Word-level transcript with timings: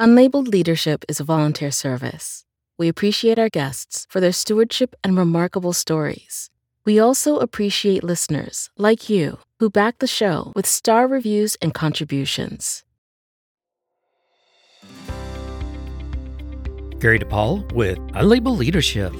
Unlabeled 0.00 0.48
Leadership 0.48 1.04
is 1.08 1.20
a 1.20 1.24
volunteer 1.24 1.70
service. 1.70 2.44
We 2.76 2.88
appreciate 2.88 3.38
our 3.38 3.48
guests 3.48 4.08
for 4.10 4.18
their 4.18 4.32
stewardship 4.32 4.96
and 5.04 5.16
remarkable 5.16 5.72
stories. 5.72 6.50
We 6.84 6.98
also 6.98 7.36
appreciate 7.36 8.02
listeners 8.02 8.70
like 8.76 9.08
you 9.08 9.38
who 9.60 9.70
back 9.70 9.98
the 9.98 10.08
show 10.08 10.52
with 10.56 10.66
star 10.66 11.06
reviews 11.06 11.56
and 11.62 11.72
contributions. 11.72 12.82
Gary 16.98 17.20
DePaul 17.20 17.70
with 17.70 17.98
Unlabeled 18.14 18.58
Leadership. 18.58 19.14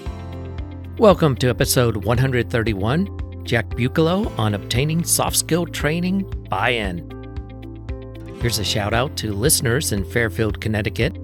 Welcome 0.99 1.37
to 1.37 1.49
episode 1.49 1.99
131 1.99 3.45
Jack 3.45 3.77
Bucalo 3.77 4.29
on 4.31 4.55
obtaining 4.55 5.05
soft 5.05 5.37
skill 5.37 5.67
training 5.67 6.29
buy 6.51 6.71
in. 6.71 7.14
Here's 8.45 8.59
a 8.59 8.63
shout 8.63 8.93
out 8.93 9.17
to 9.17 9.33
listeners 9.33 9.93
in 9.93 10.05
Fairfield, 10.05 10.61
Connecticut, 10.61 11.17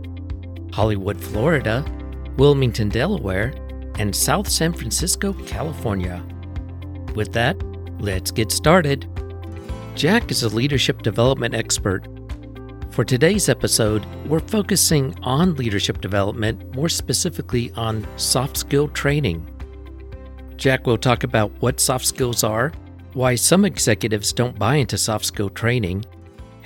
Hollywood, 0.72 1.20
Florida, 1.20 1.84
Wilmington, 2.38 2.88
Delaware, 2.88 3.52
and 3.98 4.16
South 4.16 4.48
San 4.48 4.72
Francisco, 4.72 5.34
California. 5.44 6.24
With 7.14 7.34
that, 7.34 7.62
let's 8.00 8.30
get 8.30 8.50
started. 8.50 9.06
Jack 9.94 10.30
is 10.30 10.44
a 10.44 10.48
leadership 10.48 11.02
development 11.02 11.54
expert. 11.54 12.08
For 12.88 13.04
today's 13.04 13.50
episode, 13.50 14.02
we're 14.24 14.40
focusing 14.40 15.14
on 15.22 15.56
leadership 15.56 16.00
development, 16.00 16.74
more 16.74 16.88
specifically 16.88 17.70
on 17.76 18.08
soft 18.16 18.56
skill 18.56 18.88
training. 18.88 19.46
Jack 20.56 20.86
will 20.86 20.96
talk 20.96 21.22
about 21.22 21.52
what 21.60 21.80
soft 21.80 22.06
skills 22.06 22.42
are, 22.42 22.72
why 23.12 23.34
some 23.34 23.66
executives 23.66 24.32
don't 24.32 24.58
buy 24.58 24.76
into 24.76 24.96
soft 24.96 25.26
skill 25.26 25.50
training, 25.50 26.02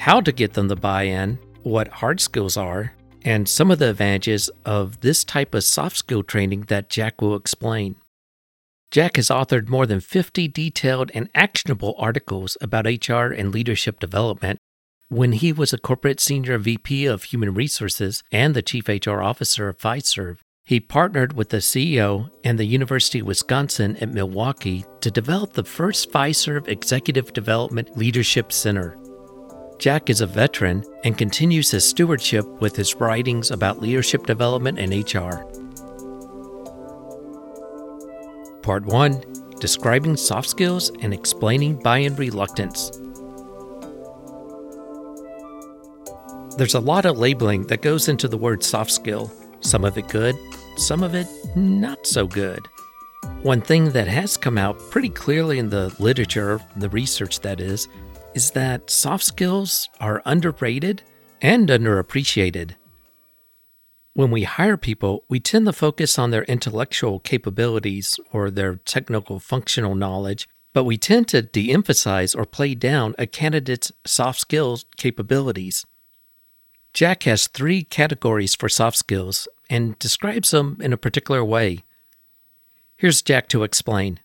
how 0.04 0.20
to 0.20 0.32
get 0.32 0.52
them 0.52 0.68
to 0.68 0.76
buy 0.76 1.04
in, 1.04 1.38
what 1.62 1.88
hard 1.88 2.20
skills 2.20 2.58
are, 2.58 2.92
and 3.24 3.48
some 3.48 3.70
of 3.70 3.78
the 3.78 3.88
advantages 3.88 4.50
of 4.66 5.00
this 5.00 5.24
type 5.24 5.54
of 5.54 5.64
soft 5.64 5.96
skill 5.96 6.22
training 6.22 6.60
that 6.68 6.90
Jack 6.90 7.22
will 7.22 7.34
explain. 7.34 7.96
Jack 8.90 9.16
has 9.16 9.28
authored 9.30 9.70
more 9.70 9.86
than 9.86 10.00
50 10.00 10.46
detailed 10.48 11.10
and 11.14 11.30
actionable 11.34 11.94
articles 11.96 12.58
about 12.60 12.84
HR 12.84 13.32
and 13.32 13.50
leadership 13.50 13.98
development. 13.98 14.58
When 15.08 15.32
he 15.32 15.54
was 15.54 15.72
a 15.72 15.78
corporate 15.78 16.20
senior 16.20 16.58
VP 16.58 17.06
of 17.06 17.22
human 17.22 17.54
resources 17.54 18.22
and 18.30 18.52
the 18.52 18.60
chief 18.60 18.88
HR 18.88 19.22
officer 19.22 19.70
of 19.70 19.78
Fiserv, 19.78 20.36
he 20.66 20.80
partnered 20.80 21.32
with 21.32 21.48
the 21.48 21.62
CEO 21.62 22.28
and 22.44 22.58
the 22.58 22.66
University 22.66 23.20
of 23.20 23.26
Wisconsin 23.26 23.96
at 24.02 24.12
Milwaukee 24.12 24.84
to 25.00 25.10
develop 25.10 25.54
the 25.54 25.64
first 25.64 26.12
Fiserv 26.12 26.68
Executive 26.68 27.32
Development 27.32 27.96
Leadership 27.96 28.52
Center. 28.52 28.98
Jack 29.84 30.08
is 30.08 30.22
a 30.22 30.26
veteran 30.26 30.82
and 31.04 31.18
continues 31.18 31.70
his 31.70 31.84
stewardship 31.84 32.46
with 32.62 32.74
his 32.74 32.94
writings 32.94 33.50
about 33.50 33.82
leadership 33.82 34.24
development 34.24 34.78
and 34.78 34.94
HR. 34.94 35.44
Part 38.62 38.86
1 38.86 39.22
Describing 39.60 40.16
soft 40.16 40.48
skills 40.48 40.90
and 41.02 41.12
explaining 41.12 41.82
buy 41.82 41.98
in 41.98 42.16
reluctance. 42.16 42.92
There's 46.56 46.72
a 46.72 46.80
lot 46.80 47.04
of 47.04 47.18
labeling 47.18 47.66
that 47.66 47.82
goes 47.82 48.08
into 48.08 48.26
the 48.26 48.38
word 48.38 48.64
soft 48.64 48.90
skill, 48.90 49.30
some 49.60 49.84
of 49.84 49.98
it 49.98 50.08
good, 50.08 50.34
some 50.78 51.02
of 51.02 51.14
it 51.14 51.26
not 51.54 52.06
so 52.06 52.26
good. 52.26 52.66
One 53.42 53.60
thing 53.60 53.90
that 53.90 54.08
has 54.08 54.38
come 54.38 54.56
out 54.56 54.78
pretty 54.90 55.10
clearly 55.10 55.58
in 55.58 55.68
the 55.68 55.94
literature, 55.98 56.58
the 56.76 56.88
research 56.88 57.40
that 57.40 57.60
is, 57.60 57.86
is 58.34 58.50
that 58.50 58.90
soft 58.90 59.24
skills 59.24 59.88
are 60.00 60.22
underrated 60.24 61.02
and 61.40 61.68
underappreciated. 61.68 62.74
When 64.12 64.30
we 64.30 64.44
hire 64.44 64.76
people, 64.76 65.24
we 65.28 65.40
tend 65.40 65.66
to 65.66 65.72
focus 65.72 66.18
on 66.18 66.30
their 66.30 66.44
intellectual 66.44 67.18
capabilities 67.20 68.18
or 68.32 68.50
their 68.50 68.76
technical 68.76 69.40
functional 69.40 69.94
knowledge, 69.94 70.48
but 70.72 70.84
we 70.84 70.98
tend 70.98 71.28
to 71.28 71.42
de 71.42 71.72
emphasize 71.72 72.34
or 72.34 72.44
play 72.44 72.74
down 72.74 73.14
a 73.18 73.26
candidate's 73.26 73.92
soft 74.06 74.40
skills 74.40 74.84
capabilities. 74.96 75.84
Jack 76.92 77.24
has 77.24 77.48
three 77.48 77.82
categories 77.82 78.54
for 78.54 78.68
soft 78.68 78.96
skills 78.96 79.48
and 79.68 79.98
describes 79.98 80.52
them 80.52 80.78
in 80.80 80.92
a 80.92 80.96
particular 80.96 81.44
way. 81.44 81.82
Here's 82.96 83.20
Jack 83.20 83.48
to 83.48 83.64
explain. 83.64 84.20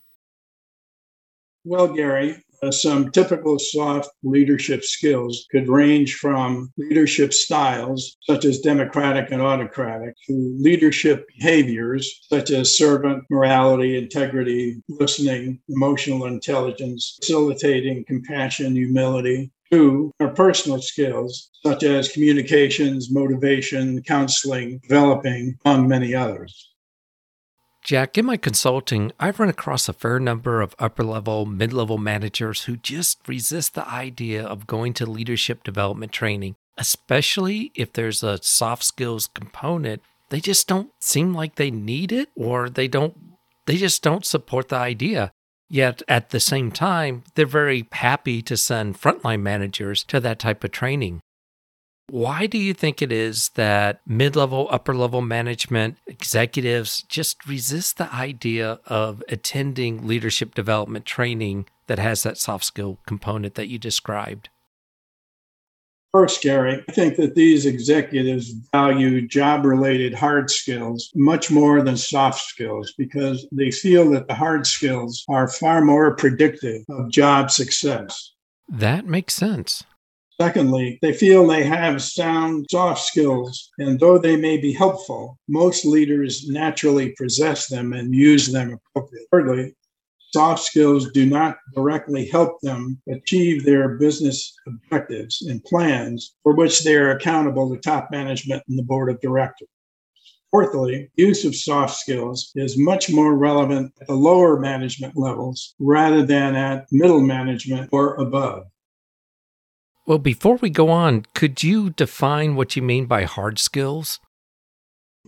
Well, 1.65 1.87
Gary, 1.87 2.43
Uh, 2.61 2.71
some 2.71 3.09
typical 3.11 3.57
soft 3.57 4.09
leadership 4.23 4.83
skills 4.83 5.45
could 5.51 5.69
range 5.69 6.15
from 6.15 6.71
leadership 6.77 7.33
styles, 7.33 8.17
such 8.23 8.43
as 8.45 8.59
democratic 8.59 9.31
and 9.31 9.41
autocratic, 9.41 10.13
to 10.27 10.57
leadership 10.59 11.25
behaviors, 11.37 12.25
such 12.29 12.51
as 12.51 12.77
servant 12.77 13.23
morality, 13.29 13.97
integrity, 13.97 14.81
listening, 14.89 15.59
emotional 15.69 16.25
intelligence, 16.25 17.17
facilitating, 17.21 18.03
compassion, 18.05 18.75
humility, 18.75 19.51
to 19.71 20.11
our 20.19 20.29
personal 20.29 20.81
skills, 20.81 21.51
such 21.63 21.83
as 21.83 22.11
communications, 22.11 23.11
motivation, 23.11 24.01
counseling, 24.03 24.79
developing, 24.87 25.55
among 25.63 25.87
many 25.87 26.15
others. 26.15 26.69
Jack, 27.83 28.17
in 28.17 28.25
my 28.25 28.37
consulting, 28.37 29.11
I've 29.19 29.39
run 29.39 29.49
across 29.49 29.87
a 29.87 29.93
fair 29.93 30.19
number 30.19 30.61
of 30.61 30.75
upper 30.79 31.03
level, 31.03 31.45
mid 31.45 31.73
level 31.73 31.97
managers 31.97 32.63
who 32.63 32.77
just 32.77 33.27
resist 33.27 33.73
the 33.73 33.87
idea 33.87 34.43
of 34.43 34.67
going 34.67 34.93
to 34.95 35.05
leadership 35.05 35.63
development 35.63 36.11
training, 36.11 36.55
especially 36.77 37.71
if 37.75 37.93
there's 37.93 38.21
a 38.21 38.39
soft 38.43 38.83
skills 38.83 39.27
component. 39.27 40.01
They 40.29 40.39
just 40.41 40.67
don't 40.67 40.91
seem 40.99 41.33
like 41.33 41.55
they 41.55 41.71
need 41.71 42.11
it 42.11 42.29
or 42.35 42.69
they 42.69 42.87
don't 42.87 43.15
they 43.65 43.77
just 43.77 44.01
don't 44.01 44.25
support 44.25 44.69
the 44.69 44.77
idea. 44.77 45.31
Yet 45.69 46.01
at 46.07 46.31
the 46.31 46.39
same 46.39 46.71
time, 46.71 47.23
they're 47.35 47.45
very 47.45 47.87
happy 47.91 48.41
to 48.41 48.57
send 48.57 48.99
frontline 48.99 49.41
managers 49.41 50.03
to 50.05 50.19
that 50.19 50.39
type 50.39 50.63
of 50.63 50.71
training. 50.71 51.21
Why 52.09 52.47
do 52.47 52.57
you 52.57 52.73
think 52.73 53.01
it 53.01 53.11
is 53.11 53.49
that 53.49 54.01
mid 54.07 54.35
level, 54.35 54.67
upper 54.71 54.95
level 54.95 55.21
management 55.21 55.97
executives 56.07 57.03
just 57.07 57.47
resist 57.47 57.97
the 57.97 58.13
idea 58.13 58.79
of 58.87 59.23
attending 59.29 60.07
leadership 60.07 60.55
development 60.55 61.05
training 61.05 61.67
that 61.87 61.99
has 61.99 62.23
that 62.23 62.37
soft 62.37 62.65
skill 62.65 62.97
component 63.05 63.53
that 63.55 63.67
you 63.67 63.77
described? 63.77 64.49
First, 66.11 66.41
Gary, 66.41 66.83
I 66.87 66.91
think 66.91 67.17
that 67.17 67.35
these 67.35 67.67
executives 67.67 68.51
value 68.71 69.27
job 69.27 69.63
related 69.63 70.15
hard 70.15 70.49
skills 70.49 71.11
much 71.13 71.51
more 71.51 71.83
than 71.83 71.97
soft 71.97 72.41
skills 72.41 72.95
because 72.97 73.47
they 73.51 73.69
feel 73.69 74.09
that 74.11 74.27
the 74.27 74.33
hard 74.33 74.65
skills 74.65 75.23
are 75.29 75.47
far 75.47 75.81
more 75.83 76.15
predictive 76.15 76.81
of 76.89 77.11
job 77.11 77.51
success. 77.51 78.33
That 78.67 79.05
makes 79.05 79.35
sense. 79.35 79.83
Secondly, 80.41 80.97
they 81.01 81.11
feel 81.11 81.45
they 81.45 81.65
have 81.65 82.01
sound 82.01 82.65
soft 82.71 83.01
skills, 83.01 83.69
and 83.77 83.99
though 83.99 84.17
they 84.17 84.37
may 84.37 84.55
be 84.55 84.71
helpful, 84.71 85.37
most 85.49 85.83
leaders 85.83 86.47
naturally 86.47 87.13
possess 87.17 87.67
them 87.67 87.91
and 87.91 88.15
use 88.15 88.47
them 88.47 88.79
appropriately. 88.95 89.27
Thirdly, 89.31 89.75
soft 90.33 90.63
skills 90.63 91.11
do 91.11 91.25
not 91.25 91.57
directly 91.75 92.25
help 92.25 92.61
them 92.61 93.01
achieve 93.09 93.65
their 93.65 93.97
business 93.97 94.55
objectives 94.65 95.41
and 95.41 95.61
plans 95.65 96.35
for 96.43 96.55
which 96.55 96.85
they 96.85 96.95
are 96.95 97.11
accountable 97.11 97.69
to 97.69 97.81
top 97.81 98.09
management 98.09 98.63
and 98.69 98.79
the 98.79 98.83
board 98.83 99.09
of 99.09 99.19
directors. 99.19 99.67
Fourthly, 100.51 101.11
use 101.17 101.43
of 101.43 101.53
soft 101.53 101.97
skills 101.97 102.51
is 102.55 102.77
much 102.77 103.11
more 103.11 103.35
relevant 103.35 103.93
at 103.99 104.07
the 104.07 104.13
lower 104.13 104.57
management 104.57 105.17
levels 105.17 105.75
rather 105.79 106.25
than 106.25 106.55
at 106.55 106.87
middle 106.93 107.21
management 107.21 107.89
or 107.91 108.15
above. 108.15 108.67
Well, 110.09 110.17
before 110.17 110.55
we 110.55 110.71
go 110.71 110.89
on, 110.89 111.27
could 111.35 111.61
you 111.61 111.91
define 111.91 112.55
what 112.55 112.75
you 112.75 112.81
mean 112.81 113.05
by 113.05 113.25
hard 113.25 113.59
skills? 113.59 114.19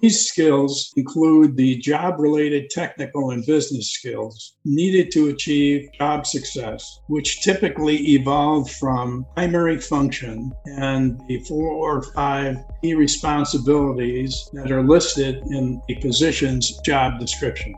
These 0.02 0.28
skills 0.28 0.92
include 0.98 1.56
the 1.56 1.78
job 1.78 2.16
related 2.18 2.72
technical 2.72 3.30
and 3.30 3.46
business 3.46 3.92
skills 3.92 4.56
needed 4.66 5.12
to 5.12 5.30
achieve 5.30 5.88
job 6.00 6.26
success, 6.26 7.00
which 7.10 7.44
typically 7.44 7.96
evolve 8.14 8.72
from 8.72 9.24
primary 9.36 9.78
function 9.78 10.52
and 10.66 11.22
the 11.28 11.44
four 11.48 11.70
or 11.70 12.02
five 12.14 12.58
key 12.82 12.96
responsibilities 12.96 14.50
that 14.54 14.72
are 14.72 14.82
listed 14.82 15.44
in 15.52 15.80
a 15.92 15.96
position's 16.02 16.80
job 16.80 17.20
description. 17.20 17.76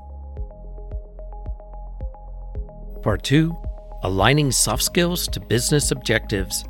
Part 3.01 3.23
2 3.23 3.53
Aligning 4.03 4.51
soft 4.53 4.83
skills 4.83 5.27
to 5.27 5.41
business 5.41 5.91
objectives 5.91 6.63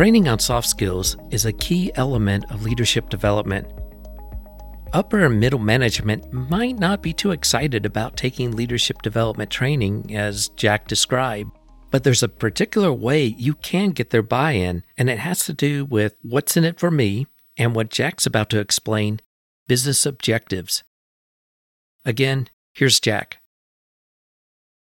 Training 0.00 0.28
on 0.28 0.38
soft 0.38 0.66
skills 0.66 1.18
is 1.30 1.44
a 1.44 1.52
key 1.52 1.92
element 1.94 2.50
of 2.50 2.64
leadership 2.64 3.10
development. 3.10 3.70
Upper 4.94 5.26
and 5.26 5.38
middle 5.38 5.58
management 5.58 6.32
might 6.32 6.78
not 6.78 7.02
be 7.02 7.12
too 7.12 7.32
excited 7.32 7.84
about 7.84 8.16
taking 8.16 8.52
leadership 8.52 9.02
development 9.02 9.50
training, 9.50 10.16
as 10.16 10.48
Jack 10.56 10.88
described. 10.88 11.50
But 11.90 12.02
there's 12.02 12.22
a 12.22 12.30
particular 12.30 12.90
way 12.90 13.26
you 13.26 13.52
can 13.52 13.90
get 13.90 14.08
their 14.08 14.22
buy 14.22 14.52
in, 14.52 14.86
and 14.96 15.10
it 15.10 15.18
has 15.18 15.44
to 15.44 15.52
do 15.52 15.84
with 15.84 16.14
what's 16.22 16.56
in 16.56 16.64
it 16.64 16.80
for 16.80 16.90
me 16.90 17.26
and 17.58 17.74
what 17.74 17.90
Jack's 17.90 18.24
about 18.24 18.48
to 18.48 18.58
explain 18.58 19.20
business 19.68 20.06
objectives. 20.06 20.82
Again, 22.06 22.48
here's 22.72 23.00
Jack. 23.00 23.42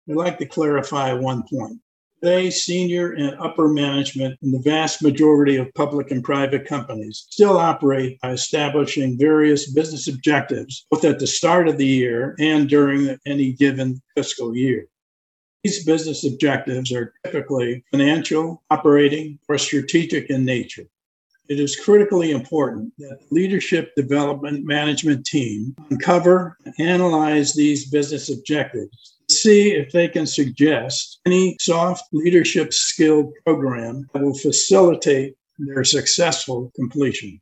I'd 0.09 0.15
like 0.15 0.37
to 0.37 0.45
clarify 0.45 1.11
one 1.11 1.43
point. 1.51 1.81
Today, 2.23 2.51
senior 2.51 3.13
and 3.13 3.35
upper 3.39 3.68
management 3.68 4.38
in 4.44 4.51
the 4.51 4.59
vast 4.59 5.01
majority 5.01 5.56
of 5.56 5.73
public 5.73 6.12
and 6.12 6.23
private 6.23 6.68
companies 6.68 7.25
still 7.31 7.57
operate 7.57 8.21
by 8.21 8.29
establishing 8.29 9.18
various 9.18 9.71
business 9.71 10.07
objectives, 10.07 10.85
both 10.91 11.03
at 11.03 11.18
the 11.18 11.25
start 11.25 11.68
of 11.68 11.79
the 11.79 11.85
year 11.85 12.35
and 12.38 12.69
during 12.69 13.18
any 13.25 13.53
given 13.53 14.00
fiscal 14.15 14.56
year. 14.56 14.85
These 15.63 15.83
business 15.83 16.23
objectives 16.23 16.91
are 16.91 17.12
typically 17.25 17.83
financial, 17.89 18.62
operating, 18.69 19.39
or 19.50 19.57
strategic 19.57 20.29
in 20.29 20.45
nature. 20.45 20.85
It 21.50 21.59
is 21.59 21.75
critically 21.75 22.29
important 22.31 22.94
that 23.00 23.17
the 23.19 23.35
leadership 23.35 23.95
development 23.95 24.63
management 24.63 25.25
team 25.25 25.75
uncover 25.89 26.56
and 26.65 26.75
analyze 26.79 27.56
these 27.56 27.89
business 27.89 28.29
objectives 28.29 29.17
see 29.31 29.71
if 29.71 29.91
they 29.91 30.07
can 30.07 30.25
suggest 30.25 31.19
any 31.25 31.55
soft 31.59 32.03
leadership 32.11 32.73
skill 32.73 33.31
program 33.45 34.07
that 34.13 34.21
will 34.21 34.37
facilitate 34.37 35.35
their 35.57 35.83
successful 35.83 36.71
completion. 36.75 37.39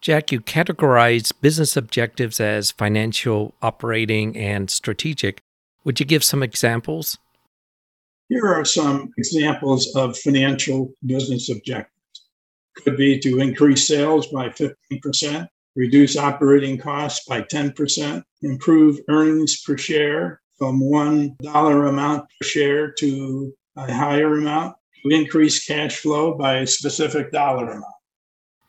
Jack, 0.00 0.32
you 0.32 0.40
categorize 0.40 1.32
business 1.40 1.76
objectives 1.76 2.40
as 2.40 2.70
financial, 2.70 3.54
operating, 3.60 4.36
and 4.36 4.70
strategic. 4.70 5.42
Would 5.84 6.00
you 6.00 6.06
give 6.06 6.24
some 6.24 6.42
examples? 6.42 7.18
Here 8.30 8.46
are 8.46 8.64
some 8.64 9.12
examples 9.18 9.94
of 9.96 10.16
financial 10.16 10.92
business 11.04 11.50
objectives. 11.50 11.90
Could 12.76 12.96
be 12.96 13.18
to 13.18 13.40
increase 13.40 13.86
sales 13.86 14.28
by 14.28 14.48
15%, 14.48 15.48
reduce 15.76 16.16
operating 16.16 16.78
costs 16.78 17.26
by 17.26 17.42
10%, 17.42 18.22
improve 18.42 18.98
earnings 19.08 19.62
per 19.62 19.76
share 19.76 20.40
from 20.58 20.80
$1 20.80 21.88
amount 21.88 22.24
per 22.38 22.46
share 22.46 22.92
to 22.92 23.52
a 23.76 23.92
higher 23.92 24.34
amount, 24.34 24.76
to 25.02 25.10
increase 25.10 25.64
cash 25.64 25.96
flow 25.96 26.36
by 26.36 26.56
a 26.58 26.66
specific 26.66 27.32
dollar 27.32 27.70
amount. 27.70 27.84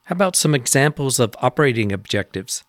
How 0.05 0.13
about 0.13 0.35
some 0.35 0.55
examples 0.55 1.19
of 1.19 1.35
operating 1.39 1.91
objectives? 1.91 2.63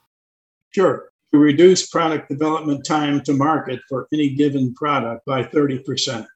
Sure. 0.70 1.10
To 1.32 1.38
reduce 1.38 1.88
product 1.88 2.28
development 2.28 2.84
time 2.84 3.22
to 3.22 3.32
market 3.32 3.80
for 3.88 4.06
any 4.12 4.34
given 4.34 4.74
product 4.74 5.24
by 5.24 5.44
30%. 5.44 6.26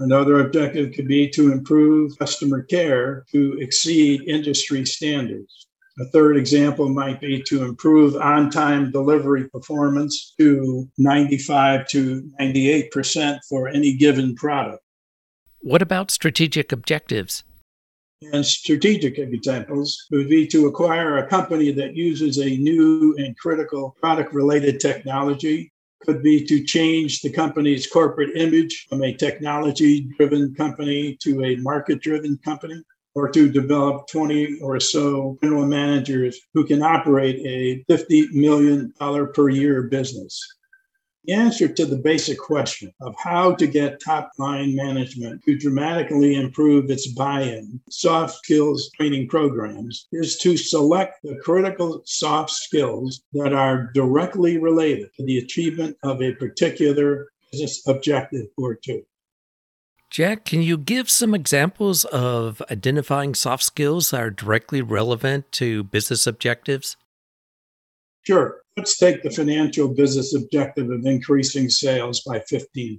Another 0.00 0.40
objective 0.40 0.94
could 0.94 1.08
be 1.08 1.28
to 1.30 1.52
improve 1.52 2.18
customer 2.18 2.62
care 2.62 3.24
to 3.32 3.58
exceed 3.60 4.22
industry 4.28 4.86
standards. 4.86 5.67
A 6.00 6.04
third 6.06 6.36
example 6.36 6.88
might 6.88 7.20
be 7.20 7.42
to 7.42 7.64
improve 7.64 8.14
on 8.14 8.50
time 8.50 8.92
delivery 8.92 9.48
performance 9.48 10.32
to 10.38 10.88
95 10.96 11.88
to 11.88 12.30
98% 12.40 13.40
for 13.48 13.66
any 13.66 13.96
given 13.96 14.36
product. 14.36 14.80
What 15.58 15.82
about 15.82 16.12
strategic 16.12 16.70
objectives? 16.70 17.42
And 18.32 18.46
strategic 18.46 19.18
examples 19.18 20.06
would 20.12 20.28
be 20.28 20.46
to 20.48 20.66
acquire 20.66 21.18
a 21.18 21.26
company 21.26 21.72
that 21.72 21.96
uses 21.96 22.38
a 22.38 22.56
new 22.56 23.16
and 23.18 23.36
critical 23.36 23.96
product 24.00 24.32
related 24.32 24.78
technology. 24.78 25.72
Could 26.06 26.22
be 26.22 26.44
to 26.46 26.62
change 26.62 27.22
the 27.22 27.32
company's 27.32 27.88
corporate 27.88 28.36
image 28.36 28.86
from 28.88 29.02
a 29.02 29.16
technology 29.16 30.08
driven 30.16 30.54
company 30.54 31.16
to 31.22 31.44
a 31.44 31.56
market 31.56 32.00
driven 32.00 32.38
company 32.44 32.84
or 33.14 33.28
to 33.30 33.50
develop 33.50 34.06
20 34.08 34.60
or 34.60 34.78
so 34.80 35.38
general 35.42 35.66
managers 35.66 36.38
who 36.54 36.64
can 36.64 36.82
operate 36.82 37.36
a 37.44 37.84
$50 37.92 38.32
million 38.32 38.92
per 39.34 39.48
year 39.48 39.82
business. 39.82 40.40
The 41.24 41.34
answer 41.34 41.68
to 41.68 41.84
the 41.84 41.98
basic 41.98 42.38
question 42.38 42.90
of 43.02 43.14
how 43.18 43.54
to 43.56 43.66
get 43.66 44.00
top 44.00 44.30
line 44.38 44.74
management 44.74 45.42
to 45.44 45.58
dramatically 45.58 46.36
improve 46.36 46.90
its 46.90 47.08
buy 47.08 47.42
in 47.42 47.80
soft 47.90 48.36
skills 48.36 48.88
training 48.96 49.28
programs 49.28 50.06
is 50.10 50.38
to 50.38 50.56
select 50.56 51.18
the 51.22 51.36
critical 51.42 52.00
soft 52.06 52.52
skills 52.52 53.20
that 53.34 53.52
are 53.52 53.90
directly 53.92 54.56
related 54.56 55.10
to 55.16 55.24
the 55.26 55.36
achievement 55.36 55.98
of 56.02 56.22
a 56.22 56.32
particular 56.32 57.28
business 57.52 57.86
objective 57.86 58.46
or 58.56 58.74
two. 58.74 59.04
Jack, 60.10 60.46
can 60.46 60.62
you 60.62 60.78
give 60.78 61.10
some 61.10 61.34
examples 61.34 62.04
of 62.06 62.62
identifying 62.70 63.34
soft 63.34 63.62
skills 63.62 64.10
that 64.10 64.20
are 64.20 64.30
directly 64.30 64.80
relevant 64.80 65.52
to 65.52 65.84
business 65.84 66.26
objectives? 66.26 66.96
Sure. 68.22 68.62
Let's 68.76 68.96
take 68.96 69.22
the 69.22 69.30
financial 69.30 69.88
business 69.88 70.34
objective 70.34 70.90
of 70.90 71.04
increasing 71.04 71.68
sales 71.68 72.22
by 72.26 72.38
15%. 72.50 72.98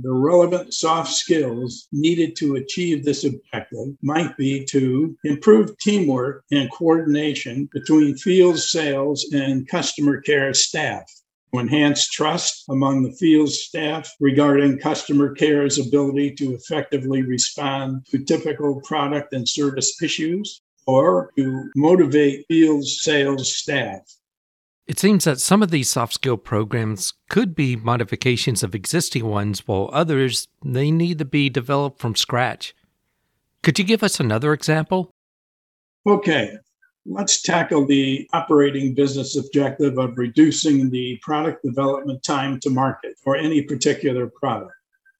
The 0.00 0.12
relevant 0.12 0.74
soft 0.74 1.12
skills 1.12 1.86
needed 1.92 2.34
to 2.36 2.56
achieve 2.56 3.04
this 3.04 3.24
objective 3.24 3.94
might 4.02 4.36
be 4.36 4.64
to 4.70 5.16
improve 5.22 5.78
teamwork 5.78 6.44
and 6.50 6.70
coordination 6.72 7.68
between 7.72 8.16
field 8.16 8.58
sales 8.58 9.24
and 9.32 9.68
customer 9.68 10.20
care 10.20 10.52
staff 10.54 11.04
enhance 11.58 12.08
trust 12.08 12.64
among 12.68 13.02
the 13.02 13.12
field 13.12 13.50
staff 13.50 14.10
regarding 14.20 14.78
customer 14.78 15.34
care's 15.34 15.78
ability 15.78 16.34
to 16.34 16.54
effectively 16.54 17.22
respond 17.22 18.06
to 18.10 18.24
typical 18.24 18.80
product 18.82 19.32
and 19.32 19.48
service 19.48 20.00
issues, 20.02 20.62
or 20.86 21.30
to 21.36 21.70
motivate 21.76 22.44
field 22.48 22.84
sales 22.84 23.54
staff. 23.54 24.00
It 24.86 24.98
seems 24.98 25.24
that 25.24 25.40
some 25.40 25.62
of 25.62 25.70
these 25.70 25.88
soft 25.88 26.12
skill 26.12 26.36
programs 26.36 27.14
could 27.30 27.54
be 27.54 27.74
modifications 27.74 28.62
of 28.62 28.74
existing 28.74 29.24
ones, 29.24 29.66
while 29.66 29.88
others 29.92 30.46
they 30.62 30.90
need 30.90 31.18
to 31.18 31.24
be 31.24 31.48
developed 31.48 32.00
from 32.00 32.14
scratch. 32.14 32.74
Could 33.62 33.78
you 33.78 33.84
give 33.84 34.02
us 34.02 34.20
another 34.20 34.52
example? 34.52 35.10
Okay, 36.06 36.58
Let's 37.06 37.42
tackle 37.42 37.84
the 37.84 38.26
operating 38.32 38.94
business 38.94 39.36
objective 39.36 39.98
of 39.98 40.16
reducing 40.16 40.88
the 40.88 41.18
product 41.20 41.62
development 41.62 42.22
time 42.22 42.58
to 42.60 42.70
market 42.70 43.18
for 43.22 43.36
any 43.36 43.60
particular 43.60 44.26
product. 44.26 44.72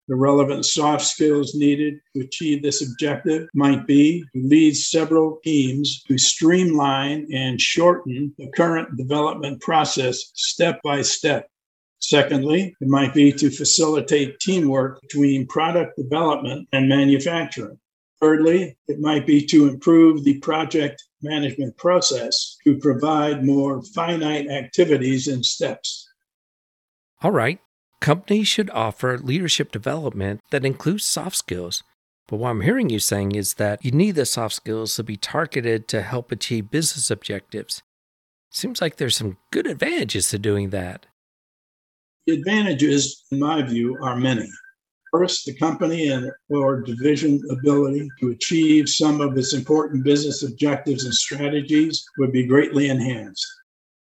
The 0.08 0.14
relevant 0.14 0.64
soft 0.64 1.04
skills 1.04 1.54
needed 1.54 2.00
to 2.14 2.22
achieve 2.22 2.62
this 2.62 2.86
objective 2.86 3.48
might 3.54 3.86
be 3.86 4.24
to 4.34 4.42
lead 4.48 4.76
several 4.76 5.40
teams 5.44 6.02
to 6.04 6.16
streamline 6.16 7.26
and 7.32 7.60
shorten 7.60 8.34
the 8.38 8.48
current 8.48 8.96
development 8.96 9.60
process 9.60 10.30
step 10.32 10.80
by 10.82 11.02
step. 11.02 11.50
Secondly, 11.98 12.74
it 12.80 12.88
might 12.88 13.12
be 13.12 13.30
to 13.32 13.50
facilitate 13.50 14.40
teamwork 14.40 15.02
between 15.02 15.46
product 15.46 15.98
development 15.98 16.66
and 16.72 16.88
manufacturing. 16.88 17.78
Thirdly, 18.20 18.76
it 18.88 19.00
might 19.00 19.26
be 19.26 19.44
to 19.46 19.68
improve 19.68 20.24
the 20.24 20.38
project 20.40 21.02
management 21.24 21.76
process 21.76 22.56
to 22.64 22.78
provide 22.78 23.44
more 23.44 23.82
finite 23.82 24.48
activities 24.48 25.26
and 25.26 25.44
steps. 25.44 26.08
All 27.22 27.32
right. 27.32 27.58
Companies 28.00 28.48
should 28.48 28.70
offer 28.70 29.18
leadership 29.18 29.72
development 29.72 30.40
that 30.50 30.66
includes 30.66 31.04
soft 31.04 31.36
skills. 31.36 31.82
But 32.28 32.36
what 32.36 32.50
I'm 32.50 32.60
hearing 32.60 32.90
you 32.90 32.98
saying 32.98 33.34
is 33.34 33.54
that 33.54 33.84
you 33.84 33.90
need 33.90 34.12
the 34.12 34.26
soft 34.26 34.54
skills 34.54 34.94
to 34.96 35.02
be 35.02 35.16
targeted 35.16 35.88
to 35.88 36.02
help 36.02 36.30
achieve 36.30 36.70
business 36.70 37.10
objectives. 37.10 37.82
Seems 38.50 38.80
like 38.80 38.96
there's 38.96 39.16
some 39.16 39.38
good 39.50 39.66
advantages 39.66 40.28
to 40.30 40.38
doing 40.38 40.70
that. 40.70 41.06
The 42.26 42.34
advantages, 42.34 43.24
in 43.30 43.40
my 43.40 43.62
view, 43.62 43.98
are 44.02 44.16
many. 44.16 44.48
First, 45.16 45.46
the 45.46 45.54
company 45.54 46.08
and 46.08 46.28
or 46.48 46.80
division 46.80 47.40
ability 47.48 48.08
to 48.18 48.30
achieve 48.30 48.88
some 48.88 49.20
of 49.20 49.38
its 49.38 49.54
important 49.54 50.02
business 50.02 50.42
objectives 50.42 51.04
and 51.04 51.14
strategies 51.14 52.04
would 52.18 52.32
be 52.32 52.44
greatly 52.44 52.88
enhanced. 52.88 53.46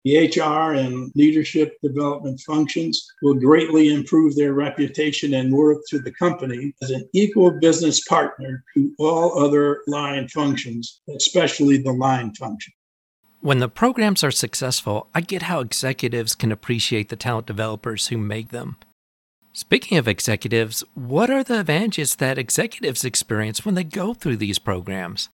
The 0.06 0.26
HR 0.26 0.72
and 0.72 1.12
leadership 1.14 1.76
development 1.82 2.40
functions 2.46 3.06
will 3.20 3.34
greatly 3.34 3.92
improve 3.92 4.36
their 4.36 4.54
reputation 4.54 5.34
and 5.34 5.52
worth 5.52 5.82
to 5.90 5.98
the 5.98 6.12
company 6.12 6.72
as 6.82 6.90
an 6.90 7.06
equal 7.12 7.50
business 7.60 8.02
partner 8.04 8.64
to 8.72 8.94
all 8.98 9.38
other 9.38 9.82
line 9.86 10.28
functions, 10.28 11.02
especially 11.14 11.76
the 11.76 11.92
line 11.92 12.32
function. 12.36 12.72
When 13.40 13.58
the 13.58 13.68
programs 13.68 14.24
are 14.24 14.30
successful, 14.30 15.10
I 15.14 15.20
get 15.20 15.42
how 15.42 15.60
executives 15.60 16.34
can 16.34 16.50
appreciate 16.50 17.10
the 17.10 17.16
talent 17.16 17.46
developers 17.46 18.06
who 18.06 18.16
make 18.16 18.48
them. 18.48 18.78
Speaking 19.56 19.96
of 19.96 20.06
executives, 20.06 20.84
what 20.92 21.30
are 21.30 21.42
the 21.42 21.60
advantages 21.60 22.16
that 22.16 22.36
executives 22.36 23.06
experience 23.06 23.64
when 23.64 23.74
they 23.74 23.84
go 23.84 24.12
through 24.12 24.36
these 24.36 24.58
programs? 24.58 25.30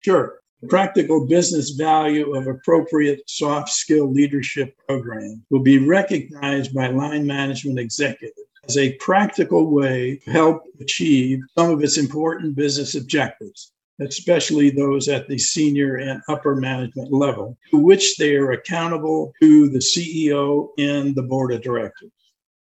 Sure. 0.00 0.38
Practical 0.70 1.26
business 1.26 1.72
value 1.72 2.34
of 2.34 2.46
appropriate 2.46 3.20
soft 3.28 3.68
skill 3.68 4.10
leadership 4.10 4.74
program 4.88 5.44
will 5.50 5.60
be 5.62 5.76
recognized 5.76 6.74
by 6.74 6.86
line 6.86 7.26
management 7.26 7.78
executives 7.78 8.32
as 8.66 8.78
a 8.78 8.94
practical 8.94 9.70
way 9.70 10.22
to 10.24 10.30
help 10.30 10.62
achieve 10.80 11.40
some 11.58 11.70
of 11.70 11.84
its 11.84 11.98
important 11.98 12.56
business 12.56 12.94
objectives, 12.94 13.72
especially 14.00 14.70
those 14.70 15.06
at 15.06 15.28
the 15.28 15.36
senior 15.36 15.96
and 15.96 16.22
upper 16.30 16.56
management 16.56 17.12
level, 17.12 17.58
to 17.70 17.76
which 17.76 18.16
they 18.16 18.36
are 18.36 18.52
accountable 18.52 19.34
to 19.42 19.68
the 19.68 19.80
CEO 19.80 20.68
and 20.78 21.14
the 21.14 21.22
board 21.22 21.52
of 21.52 21.60
directors. 21.60 22.10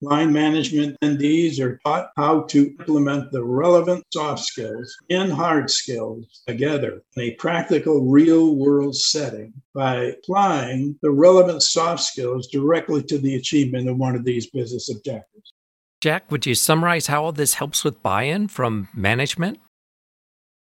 Line 0.01 0.33
management 0.33 0.97
attendees 1.01 1.59
are 1.59 1.79
taught 1.85 2.11
how 2.17 2.41
to 2.43 2.67
implement 2.67 3.31
the 3.31 3.43
relevant 3.43 4.03
soft 4.13 4.43
skills 4.43 4.95
and 5.09 5.31
hard 5.31 5.69
skills 5.69 6.43
together 6.45 7.01
in 7.15 7.23
a 7.23 7.35
practical, 7.35 8.05
real 8.05 8.55
world 8.55 8.95
setting 8.95 9.53
by 9.73 9.95
applying 10.03 10.99
the 11.01 11.11
relevant 11.11 11.63
soft 11.63 12.03
skills 12.03 12.47
directly 12.47 13.03
to 13.03 13.17
the 13.17 13.35
achievement 13.35 13.87
of 13.87 13.97
one 13.97 14.15
of 14.15 14.25
these 14.25 14.47
business 14.47 14.89
objectives. 14.89 15.53
Jack, 16.01 16.29
would 16.29 16.45
you 16.45 16.55
summarize 16.55 17.07
how 17.07 17.23
all 17.23 17.31
this 17.31 17.55
helps 17.55 17.83
with 17.83 18.03
buy 18.03 18.23
in 18.23 18.49
from 18.49 18.89
management? 18.93 19.59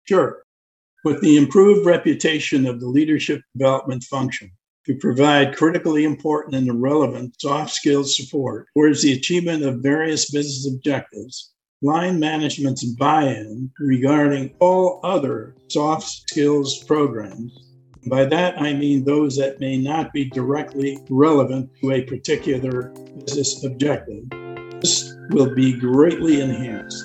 Sure. 0.05 0.43
With 1.05 1.21
the 1.21 1.37
improved 1.37 1.85
reputation 1.85 2.65
of 2.65 2.79
the 2.79 2.87
leadership 2.87 3.41
development 3.55 4.03
function, 4.03 4.51
to 4.85 4.95
provide 4.95 5.55
critically 5.55 6.03
important 6.03 6.55
and 6.55 6.81
relevant 6.81 7.39
soft 7.39 7.71
skills 7.71 8.17
support 8.17 8.67
towards 8.73 9.01
the 9.01 9.13
achievement 9.13 9.63
of 9.63 9.83
various 9.83 10.31
business 10.31 10.71
objectives, 10.73 11.51
line 11.81 12.19
management's 12.19 12.85
buy 12.95 13.23
in 13.23 13.71
regarding 13.79 14.53
all 14.59 14.99
other 15.03 15.55
soft 15.69 16.07
skills 16.07 16.83
programs. 16.83 17.57
By 18.07 18.25
that, 18.25 18.59
I 18.59 18.73
mean 18.73 19.03
those 19.03 19.37
that 19.37 19.59
may 19.59 19.77
not 19.77 20.11
be 20.11 20.25
directly 20.25 20.97
relevant 21.09 21.69
to 21.81 21.91
a 21.91 22.01
particular 22.01 22.89
business 23.25 23.63
objective. 23.63 24.23
This 24.81 25.13
will 25.29 25.53
be 25.53 25.73
greatly 25.73 26.41
enhanced. 26.41 27.03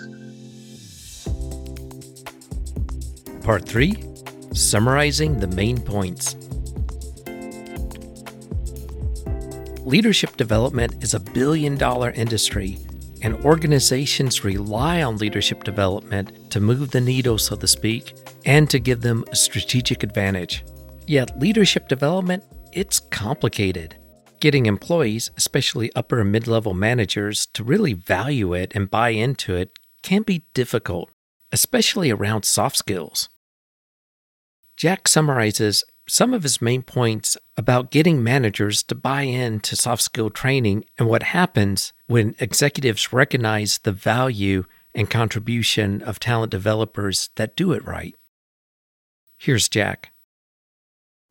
Part 3.42 3.68
3 3.68 3.94
Summarizing 4.52 5.38
the 5.38 5.46
Main 5.48 5.78
Points. 5.78 6.45
Leadership 9.86 10.36
development 10.36 11.00
is 11.00 11.14
a 11.14 11.20
billion 11.20 11.76
dollar 11.76 12.10
industry, 12.10 12.76
and 13.22 13.36
organizations 13.44 14.42
rely 14.42 15.04
on 15.04 15.16
leadership 15.16 15.62
development 15.62 16.50
to 16.50 16.58
move 16.58 16.90
the 16.90 17.00
needle, 17.00 17.38
so 17.38 17.54
to 17.54 17.68
speak, 17.68 18.16
and 18.44 18.68
to 18.68 18.80
give 18.80 19.00
them 19.00 19.24
a 19.30 19.36
strategic 19.36 20.02
advantage. 20.02 20.64
Yet, 21.06 21.38
leadership 21.38 21.86
development, 21.86 22.42
it's 22.72 22.98
complicated. 22.98 23.94
Getting 24.40 24.66
employees, 24.66 25.30
especially 25.36 25.94
upper 25.94 26.18
and 26.18 26.32
mid 26.32 26.48
level 26.48 26.74
managers, 26.74 27.46
to 27.54 27.62
really 27.62 27.92
value 27.92 28.54
it 28.54 28.72
and 28.74 28.90
buy 28.90 29.10
into 29.10 29.54
it 29.54 29.78
can 30.02 30.22
be 30.22 30.46
difficult, 30.52 31.10
especially 31.52 32.10
around 32.10 32.44
soft 32.44 32.76
skills. 32.76 33.28
Jack 34.76 35.06
summarizes 35.06 35.84
some 36.08 36.32
of 36.32 36.42
his 36.42 36.62
main 36.62 36.82
points 36.82 37.36
about 37.56 37.90
getting 37.90 38.22
managers 38.22 38.82
to 38.84 38.94
buy 38.94 39.22
into 39.22 39.74
soft 39.74 40.02
skill 40.02 40.30
training 40.30 40.84
and 40.98 41.08
what 41.08 41.22
happens 41.24 41.92
when 42.06 42.36
executives 42.38 43.12
recognize 43.12 43.78
the 43.78 43.92
value 43.92 44.64
and 44.94 45.10
contribution 45.10 46.02
of 46.02 46.20
talent 46.20 46.50
developers 46.50 47.30
that 47.36 47.56
do 47.56 47.72
it 47.72 47.84
right. 47.84 48.14
Here's 49.36 49.68
Jack. 49.68 50.12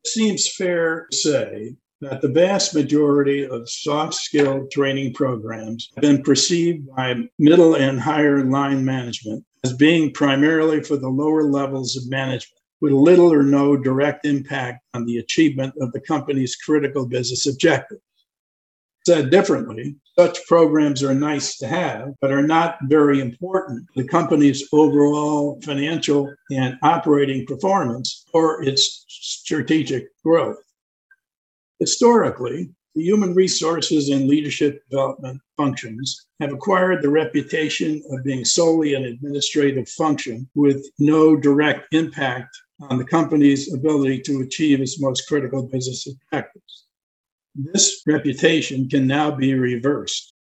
Seems 0.06 0.48
fair 0.48 1.08
to 1.10 1.18
say 1.18 1.76
that 2.02 2.22
the 2.22 2.28
vast 2.28 2.76
majority 2.76 3.48
of 3.48 3.70
soft 3.70 4.14
skill 4.14 4.68
training 4.72 5.14
programs 5.14 5.90
have 5.96 6.02
been 6.02 6.22
perceived 6.22 6.88
by 6.96 7.16
middle 7.40 7.76
and 7.76 8.00
higher 8.00 8.44
line 8.44 8.86
management 8.86 9.44
as 9.64 9.74
being 9.74 10.12
primarily 10.12 10.84
for 10.84 10.98
the 10.98 11.10
lower 11.10 11.44
levels 11.44 11.96
of 11.96 12.08
management 12.10 12.62
with 12.82 12.92
little 12.92 13.32
or 13.32 13.44
no 13.44 13.78
direct 13.78 14.26
impact 14.26 14.84
on 14.94 15.06
the 15.06 15.18
achievement 15.18 15.74
of 15.80 15.92
the 15.92 16.00
company's 16.02 16.56
critical 16.56 17.08
business 17.08 17.48
objectives. 17.48 18.02
Said 19.06 19.30
differently, 19.30 19.96
such 20.18 20.46
programs 20.48 21.04
are 21.04 21.14
nice 21.14 21.58
to 21.58 21.68
have, 21.68 22.14
but 22.22 22.32
are 22.32 22.46
not 22.46 22.78
very 22.84 23.20
important 23.22 23.88
to 23.94 24.02
the 24.02 24.08
company's 24.08 24.68
overall 24.72 25.60
financial 25.62 26.34
and 26.50 26.78
operating 26.82 27.46
performance 27.46 28.26
or 28.34 28.64
its 28.64 29.06
strategic 29.08 30.08
growth. 30.24 30.58
Historically, 31.80 32.70
the 32.96 33.04
human 33.04 33.36
resources 33.36 34.10
and 34.10 34.28
leadership 34.28 34.82
development 34.90 35.42
functions 35.58 36.28
have 36.40 36.54
acquired 36.54 37.02
the 37.02 37.10
reputation 37.10 38.02
of 38.10 38.24
being 38.24 38.46
solely 38.46 38.94
an 38.94 39.04
administrative 39.04 39.88
function 39.90 40.50
with 40.56 40.84
no 40.98 41.36
direct 41.36 41.94
impact 41.94 42.58
on 42.82 42.98
the 42.98 43.06
company's 43.06 43.74
ability 43.74 44.22
to 44.22 44.42
achieve 44.42 44.82
its 44.82 45.00
most 45.00 45.28
critical 45.28 45.64
business 45.64 46.08
objectives. 46.08 46.86
This 47.56 48.04
reputation 48.06 48.90
can 48.90 49.08
now 49.08 49.32
be 49.32 49.54
reversed. 49.54 50.34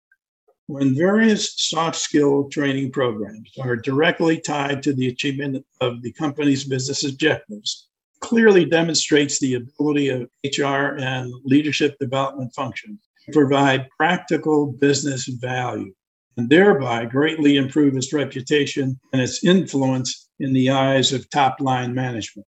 When 0.67 0.95
various 0.95 1.53
soft 1.57 1.97
skill 1.97 2.49
training 2.49 2.91
programs 2.91 3.51
are 3.61 3.75
directly 3.75 4.39
tied 4.39 4.81
to 4.83 4.93
the 4.93 5.07
achievement 5.07 5.63
of 5.81 6.01
the 6.01 6.11
company's 6.13 6.63
business 6.63 7.03
objectives, 7.03 7.89
clearly 8.21 8.65
demonstrates 8.65 9.39
the 9.39 9.55
ability 9.55 10.09
of 10.09 10.29
HR 10.45 10.97
and 10.97 11.31
leadership 11.43 11.99
development 11.99 12.53
functions 12.55 12.99
to 13.25 13.31
provide 13.33 13.89
practical 13.97 14.71
business 14.71 15.27
value 15.27 15.93
and 16.37 16.49
thereby 16.49 17.05
greatly 17.05 17.57
improve 17.57 17.95
its 17.95 18.13
reputation 18.13 18.99
and 19.11 19.21
its 19.21 19.43
influence 19.43 20.29
in 20.39 20.53
the 20.53 20.69
eyes 20.69 21.13
of 21.13 21.29
top 21.29 21.59
line 21.59 21.93
management. 21.93 22.47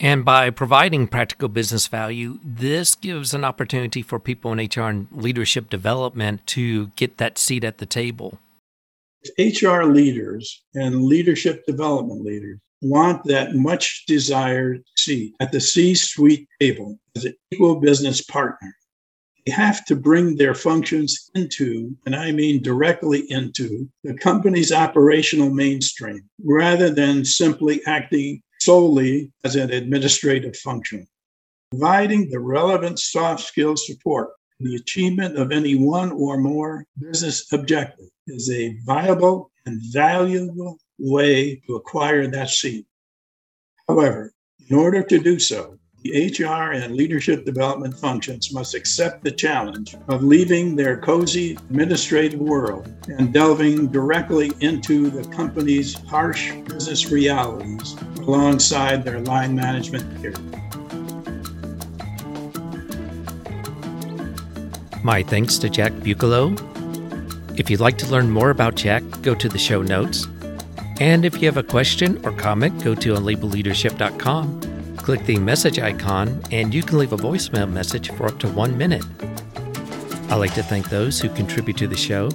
And 0.00 0.24
by 0.24 0.50
providing 0.50 1.08
practical 1.08 1.48
business 1.48 1.88
value, 1.88 2.38
this 2.44 2.94
gives 2.94 3.34
an 3.34 3.44
opportunity 3.44 4.00
for 4.00 4.20
people 4.20 4.52
in 4.52 4.58
HR 4.58 4.82
and 4.82 5.08
leadership 5.10 5.68
development 5.70 6.46
to 6.48 6.88
get 6.88 7.18
that 7.18 7.36
seat 7.36 7.64
at 7.64 7.78
the 7.78 7.86
table. 7.86 8.38
HR 9.38 9.82
leaders 9.82 10.62
and 10.74 11.04
leadership 11.04 11.66
development 11.66 12.24
leaders 12.24 12.60
want 12.80 13.24
that 13.24 13.56
much 13.56 14.04
desired 14.06 14.84
seat 14.96 15.34
at 15.40 15.50
the 15.50 15.60
C 15.60 15.94
suite 15.94 16.46
table 16.60 16.96
as 17.16 17.24
an 17.24 17.34
equal 17.50 17.80
business 17.80 18.22
partner 18.22 18.72
have 19.50 19.84
to 19.86 19.96
bring 19.96 20.36
their 20.36 20.54
functions 20.54 21.30
into, 21.34 21.96
and 22.06 22.14
I 22.14 22.32
mean 22.32 22.62
directly 22.62 23.30
into, 23.30 23.88
the 24.04 24.14
company's 24.14 24.72
operational 24.72 25.50
mainstream 25.50 26.28
rather 26.44 26.90
than 26.90 27.24
simply 27.24 27.80
acting 27.86 28.42
solely 28.60 29.32
as 29.44 29.56
an 29.56 29.70
administrative 29.70 30.56
function. 30.56 31.06
Providing 31.70 32.30
the 32.30 32.40
relevant 32.40 32.98
soft 32.98 33.44
skills 33.44 33.86
support 33.86 34.30
to 34.60 34.68
the 34.68 34.76
achievement 34.76 35.36
of 35.38 35.52
any 35.52 35.74
one 35.74 36.10
or 36.12 36.38
more 36.38 36.84
business 36.98 37.52
objective 37.52 38.08
is 38.26 38.50
a 38.50 38.76
viable 38.84 39.50
and 39.66 39.80
valuable 39.92 40.78
way 40.98 41.62
to 41.66 41.76
acquire 41.76 42.26
that 42.26 42.48
seat. 42.48 42.86
However, 43.86 44.32
in 44.68 44.76
order 44.76 45.02
to 45.02 45.18
do 45.18 45.38
so, 45.38 45.78
the 46.08 46.44
HR 46.44 46.72
and 46.72 46.94
leadership 46.94 47.44
development 47.44 47.94
functions 47.94 48.52
must 48.52 48.74
accept 48.74 49.22
the 49.22 49.30
challenge 49.30 49.94
of 50.08 50.22
leaving 50.22 50.74
their 50.74 50.96
cozy 50.96 51.52
administrative 51.52 52.40
world 52.40 52.90
and 53.08 53.32
delving 53.32 53.88
directly 53.88 54.52
into 54.60 55.10
the 55.10 55.22
company's 55.28 55.94
harsh 55.94 56.52
business 56.64 57.10
realities 57.10 57.94
alongside 58.20 59.04
their 59.04 59.20
line 59.20 59.54
management 59.54 60.04
peers. 60.22 60.38
My 65.04 65.22
thanks 65.22 65.58
to 65.58 65.68
Jack 65.68 65.92
Bucalo. 66.02 66.54
If 67.56 67.68
you'd 67.68 67.80
like 67.80 67.98
to 67.98 68.06
learn 68.06 68.30
more 68.30 68.50
about 68.50 68.76
Jack, 68.76 69.02
go 69.22 69.34
to 69.34 69.48
the 69.48 69.58
show 69.58 69.82
notes. 69.82 70.26
And 71.00 71.24
if 71.24 71.40
you 71.40 71.46
have 71.46 71.56
a 71.56 71.62
question 71.62 72.24
or 72.24 72.32
comment, 72.32 72.82
go 72.82 72.94
to 72.94 73.14
unlabeledleadership.com 73.14 74.67
Click 75.08 75.24
the 75.24 75.38
message 75.38 75.78
icon 75.78 76.38
and 76.50 76.74
you 76.74 76.82
can 76.82 76.98
leave 76.98 77.14
a 77.14 77.16
voicemail 77.16 77.66
message 77.66 78.10
for 78.10 78.26
up 78.26 78.38
to 78.40 78.48
one 78.48 78.76
minute. 78.76 79.02
I'd 80.28 80.34
like 80.34 80.52
to 80.52 80.62
thank 80.62 80.90
those 80.90 81.18
who 81.18 81.30
contribute 81.30 81.78
to 81.78 81.86
the 81.86 81.96
show. 81.96 82.28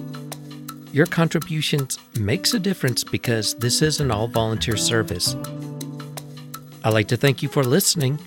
Your 0.92 1.06
contributions 1.06 2.00
makes 2.20 2.56
a 2.56 2.60
difference 2.60 3.04
because 3.04 3.54
this 3.54 3.84
is 3.84 4.00
an 4.00 4.10
all 4.10 4.28
volunteer 4.28 4.76
service. 4.76 5.36
I'd 6.84 6.96
like 6.96 7.08
to 7.10 7.16
thank 7.16 7.44
you 7.44 7.48
for 7.48 7.64
listening. 7.64 8.18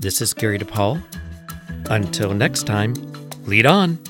This 0.00 0.20
is 0.20 0.34
Gary 0.34 0.58
DePaul. 0.58 1.00
Until 1.88 2.34
next 2.34 2.64
time, 2.66 2.94
lead 3.44 3.66
on. 3.66 4.00